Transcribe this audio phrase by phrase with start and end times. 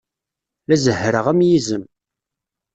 [0.67, 1.83] La zehhreɣ am yizem.